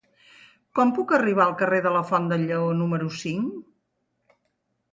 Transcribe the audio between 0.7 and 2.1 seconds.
Com puc arribar al carrer de la